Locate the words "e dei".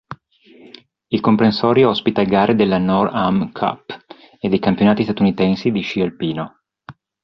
4.39-4.57